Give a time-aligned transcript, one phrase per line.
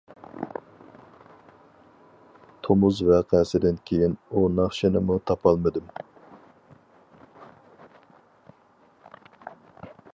[2.67, 5.93] تومۇز ۋەقەسىدىن كىيىن ئۇ ناخشىنىمۇ تاپالمىدىم.